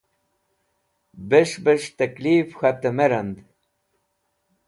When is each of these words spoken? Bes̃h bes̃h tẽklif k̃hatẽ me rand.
Bes̃h 1.29 1.55
bes̃h 1.63 1.89
tẽklif 1.97 2.49
k̃hatẽ 2.57 2.91
me 2.97 3.05
rand. 3.11 3.35